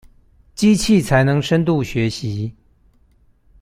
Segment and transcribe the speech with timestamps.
[0.55, 2.51] 機器才能深度學習